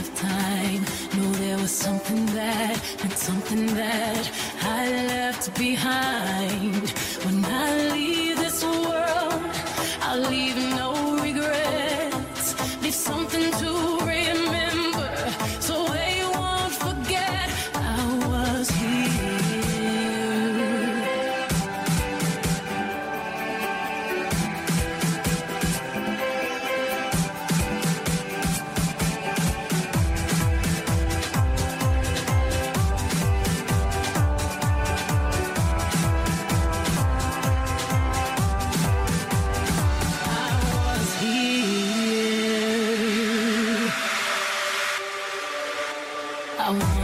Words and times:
of 0.00 0.14
time. 0.14 0.82
Knew 1.14 1.32
there 1.44 1.58
was 1.58 1.70
something 1.70 2.26
that, 2.38 2.76
and 3.02 3.12
something 3.12 3.66
that 3.74 4.30
I 4.62 4.90
left 5.06 5.58
behind. 5.58 6.90
When 7.24 7.44
I 7.44 7.92
leave 7.92 8.36
this 8.38 8.64
world, 8.64 9.42
I'll 10.00 10.20
leave. 10.30 10.71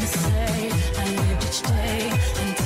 say 0.00 0.70
I 0.96 1.04
lived 1.16 1.44
each 1.44 1.62
day 1.62 2.57